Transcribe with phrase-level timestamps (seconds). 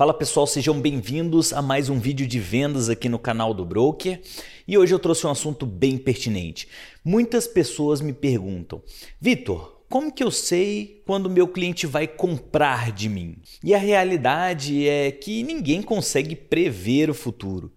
[0.00, 4.18] Fala pessoal, sejam bem-vindos a mais um vídeo de vendas aqui no canal do Broker.
[4.66, 6.66] E hoje eu trouxe um assunto bem pertinente.
[7.04, 8.80] Muitas pessoas me perguntam:
[9.20, 13.36] Vitor, como que eu sei quando meu cliente vai comprar de mim?
[13.62, 17.72] E a realidade é que ninguém consegue prever o futuro.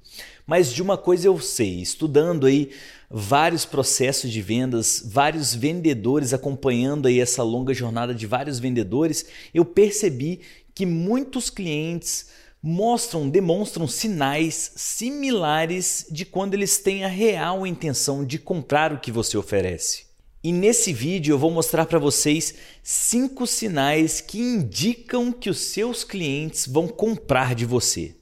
[0.46, 2.70] Mas de uma coisa eu sei, estudando aí
[3.10, 9.66] vários processos de vendas, vários vendedores acompanhando aí essa longa jornada de vários vendedores, eu
[9.66, 10.42] percebi
[10.76, 12.30] que muitos clientes
[12.62, 19.12] mostram, demonstram sinais similares de quando eles têm a real intenção de comprar o que
[19.12, 20.13] você oferece.
[20.46, 22.54] E nesse vídeo eu vou mostrar para vocês
[22.84, 28.14] cinco sinais que indicam que os seus clientes vão comprar de você.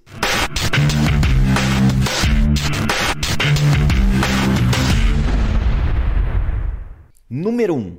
[7.28, 7.78] Número 1.
[7.80, 7.98] Um,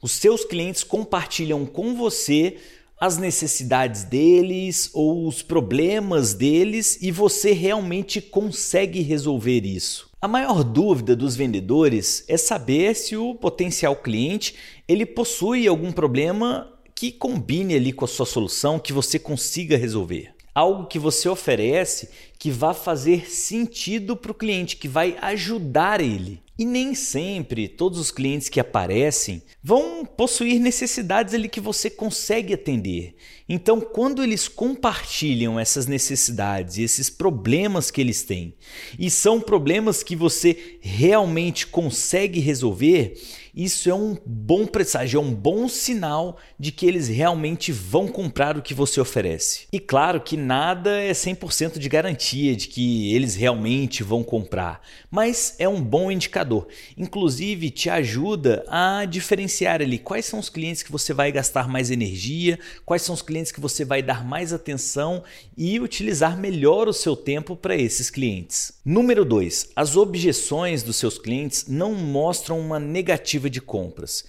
[0.00, 2.56] os seus clientes compartilham com você
[2.98, 10.11] as necessidades deles ou os problemas deles e você realmente consegue resolver isso.
[10.24, 14.54] A maior dúvida dos vendedores é saber se o potencial cliente
[14.86, 20.32] ele possui algum problema que combine ali com a sua solução, que você consiga resolver.
[20.54, 26.42] Algo que você oferece que vá fazer sentido para o cliente, que vai ajudar ele.
[26.58, 32.52] E nem sempre todos os clientes que aparecem vão possuir necessidades ali que você consegue
[32.52, 33.14] atender.
[33.48, 38.54] Então, quando eles compartilham essas necessidades e esses problemas que eles têm,
[38.98, 43.14] e são problemas que você realmente consegue resolver,
[43.54, 48.56] isso é um bom presságio, é um bom sinal de que eles realmente vão comprar
[48.56, 49.66] o que você oferece.
[49.70, 54.80] E claro que nada é 100% de garantia de que eles realmente vão comprar,
[55.10, 56.66] mas é um bom indicador.
[56.96, 61.90] Inclusive, te ajuda a diferenciar ali quais são os clientes que você vai gastar mais
[61.90, 65.22] energia, quais são os clientes que você vai dar mais atenção
[65.56, 68.80] e utilizar melhor o seu tempo para esses clientes.
[68.84, 69.70] Número 2.
[69.76, 74.24] As objeções dos seus clientes não mostram uma negativa de compras.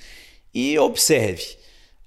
[0.54, 1.58] E observe,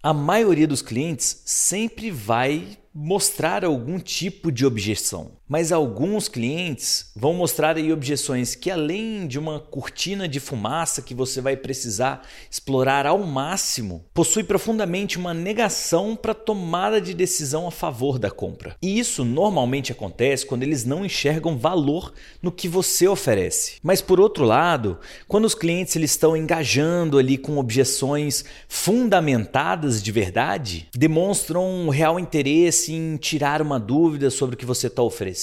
[0.03, 5.36] a maioria dos clientes sempre vai mostrar algum tipo de objeção.
[5.49, 11.15] Mas alguns clientes vão mostrar aí objeções que além de uma cortina de fumaça que
[11.15, 17.71] você vai precisar explorar ao máximo, possui profundamente uma negação para tomada de decisão a
[17.71, 18.75] favor da compra.
[18.83, 23.77] E isso normalmente acontece quando eles não enxergam valor no que você oferece.
[23.83, 30.11] Mas por outro lado, quando os clientes eles estão engajando ali com objeções fundamentadas de
[30.11, 35.36] verdade, demonstram um real interesse em tirar uma dúvida sobre o que você está oferecendo,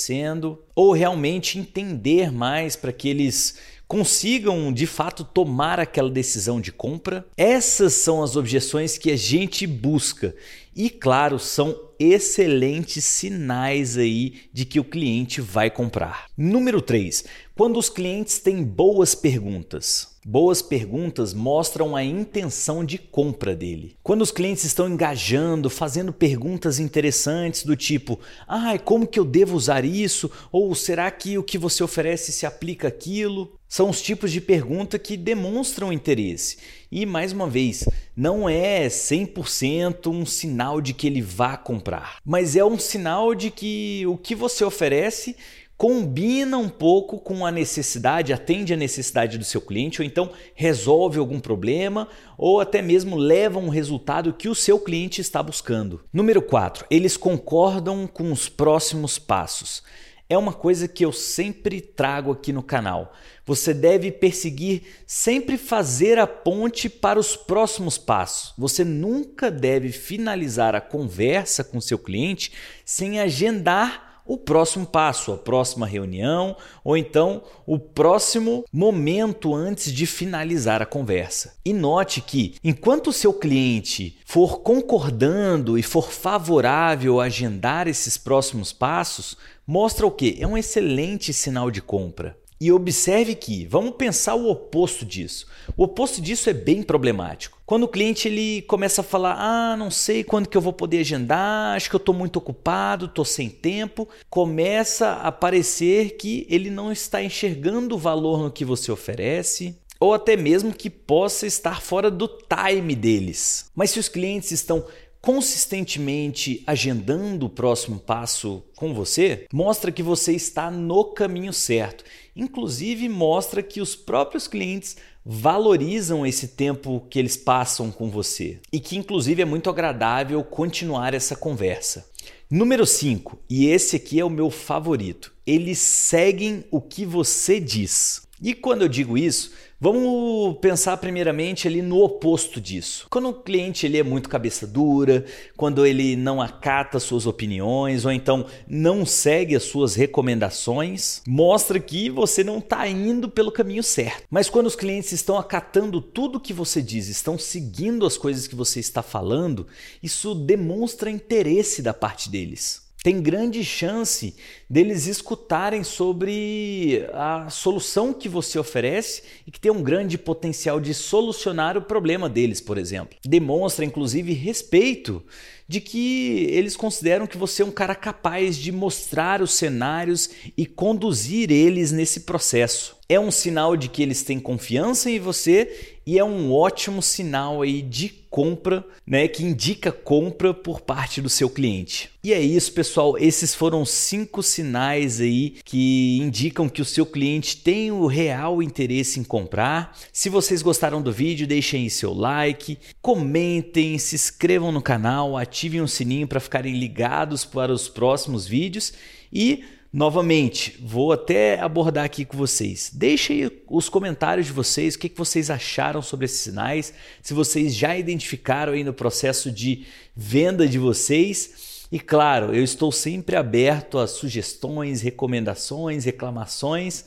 [0.75, 7.25] ou realmente entender mais para que eles consigam de fato tomar aquela decisão de compra.
[7.37, 10.35] Essas são as objeções que a gente busca
[10.75, 16.25] e, claro, são excelentes sinais aí de que o cliente vai comprar.
[16.35, 17.25] Número 3.
[17.55, 20.12] Quando os clientes têm boas perguntas.
[20.25, 23.97] Boas perguntas mostram a intenção de compra dele.
[24.01, 28.17] Quando os clientes estão engajando, fazendo perguntas interessantes do tipo:
[28.47, 32.45] "Ah, como que eu devo usar isso?" ou "Será que o que você oferece se
[32.45, 36.57] aplica aquilo?" São os tipos de pergunta que demonstram interesse.
[36.91, 37.83] E mais uma vez,
[38.15, 43.49] não é 100% um sinal de que ele vá comprar, mas é um sinal de
[43.49, 45.35] que o que você oferece
[45.77, 51.19] combina um pouco com a necessidade, atende a necessidade do seu cliente, ou então resolve
[51.19, 52.07] algum problema,
[52.37, 56.01] ou até mesmo leva um resultado que o seu cliente está buscando.
[56.13, 59.83] Número 4, eles concordam com os próximos passos.
[60.29, 63.13] É uma coisa que eu sempre trago aqui no canal.
[63.45, 68.53] Você deve perseguir sempre fazer a ponte para os próximos passos.
[68.57, 72.53] Você nunca deve finalizar a conversa com seu cliente
[72.85, 80.05] sem agendar o próximo passo, a próxima reunião ou então o próximo momento antes de
[80.05, 81.55] finalizar a conversa.
[81.65, 88.17] E note que, enquanto o seu cliente for concordando e for favorável a agendar esses
[88.17, 90.37] próximos passos, mostra o que?
[90.39, 92.37] É um excelente sinal de compra.
[92.59, 95.47] E observe que, vamos pensar o oposto disso.
[95.75, 97.61] O oposto disso é bem problemático.
[97.73, 100.99] Quando o cliente ele começa a falar: "Ah, não sei quando que eu vou poder
[100.99, 106.69] agendar, acho que eu estou muito ocupado, estou sem tempo", começa a parecer que ele
[106.69, 111.81] não está enxergando o valor no que você oferece, ou até mesmo que possa estar
[111.81, 113.71] fora do time deles.
[113.73, 114.85] Mas se os clientes estão
[115.23, 122.03] consistentemente agendando o próximo passo com você, mostra que você está no caminho certo.
[122.35, 128.81] Inclusive, mostra que os próprios clientes valorizam esse tempo que eles passam com você e
[128.81, 132.05] que, inclusive, é muito agradável continuar essa conversa.
[132.51, 135.33] Número 5, e esse aqui é o meu favorito.
[135.47, 138.23] Eles seguem o que você diz.
[138.43, 143.07] E quando eu digo isso, vamos pensar primeiramente ali no oposto disso.
[143.09, 145.23] Quando o cliente ele é muito cabeça dura,
[145.55, 152.09] quando ele não acata suas opiniões ou então não segue as suas recomendações, mostra que
[152.09, 154.23] você não está indo pelo caminho certo.
[154.29, 158.55] Mas quando os clientes estão acatando tudo que você diz, estão seguindo as coisas que
[158.55, 159.65] você está falando,
[160.03, 164.33] isso demonstra interesse da parte deles tem grande chance
[164.69, 170.93] deles escutarem sobre a solução que você oferece e que tem um grande potencial de
[170.93, 173.17] solucionar o problema deles, por exemplo.
[173.25, 175.21] Demonstra inclusive respeito
[175.67, 180.65] de que eles consideram que você é um cara capaz de mostrar os cenários e
[180.65, 182.95] conduzir eles nesse processo.
[183.13, 187.61] É um sinal de que eles têm confiança em você e é um ótimo sinal
[187.61, 192.09] aí de compra, né, que indica compra por parte do seu cliente.
[192.23, 193.15] E é isso, pessoal.
[193.15, 199.19] Esses foram cinco sinais aí que indicam que o seu cliente tem o real interesse
[199.19, 199.95] em comprar.
[200.11, 205.87] Se vocês gostaram do vídeo, deixem seu like, comentem, se inscrevam no canal, ativem o
[205.87, 208.91] sininho para ficarem ligados para os próximos vídeos
[209.31, 209.63] e
[209.93, 212.89] Novamente, vou até abordar aqui com vocês.
[212.91, 216.91] Deixem os comentários de vocês, o que, vocês acharam sobre esses sinais,
[217.21, 219.85] se vocês já identificaram aí no processo de
[220.15, 221.85] venda de vocês.
[221.91, 227.05] E claro, eu estou sempre aberto a sugestões, recomendações, reclamações.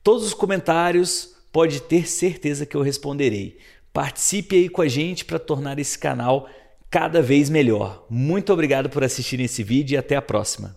[0.00, 3.58] Todos os comentários pode ter certeza que eu responderei.
[3.92, 6.48] Participe aí com a gente para tornar esse canal
[6.88, 8.06] cada vez melhor.
[8.08, 10.76] Muito obrigado por assistir esse vídeo e até a próxima.